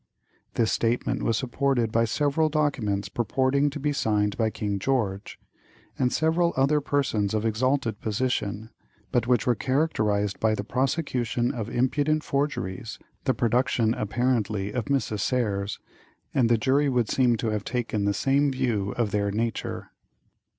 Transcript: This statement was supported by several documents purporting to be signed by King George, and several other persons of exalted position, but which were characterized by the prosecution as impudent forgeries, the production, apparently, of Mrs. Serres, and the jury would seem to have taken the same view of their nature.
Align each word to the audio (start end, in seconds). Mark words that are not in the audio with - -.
This 0.55 0.71
statement 0.71 1.21
was 1.21 1.37
supported 1.37 1.91
by 1.91 2.05
several 2.05 2.49
documents 2.49 3.07
purporting 3.07 3.69
to 3.69 3.79
be 3.79 3.93
signed 3.93 4.35
by 4.35 4.49
King 4.49 4.79
George, 4.79 5.39
and 5.99 6.11
several 6.11 6.53
other 6.57 6.81
persons 6.81 7.35
of 7.35 7.45
exalted 7.45 8.01
position, 8.01 8.71
but 9.11 9.27
which 9.27 9.45
were 9.45 9.53
characterized 9.53 10.39
by 10.39 10.55
the 10.55 10.63
prosecution 10.63 11.53
as 11.53 11.69
impudent 11.69 12.23
forgeries, 12.23 12.97
the 13.25 13.35
production, 13.35 13.93
apparently, 13.93 14.71
of 14.73 14.85
Mrs. 14.85 15.19
Serres, 15.19 15.77
and 16.33 16.49
the 16.49 16.57
jury 16.57 16.89
would 16.89 17.07
seem 17.07 17.35
to 17.37 17.49
have 17.51 17.63
taken 17.63 18.05
the 18.05 18.13
same 18.15 18.51
view 18.51 18.93
of 18.97 19.11
their 19.11 19.29
nature. 19.29 19.91